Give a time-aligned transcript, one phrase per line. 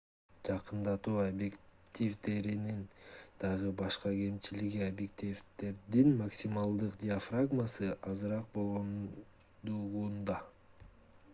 [0.47, 2.79] жакындатуу объективдеринин
[3.43, 10.39] дагы башка кемчилиги объективдердин максималдык диафрагмасы жаркыроо азыраак болгондугунда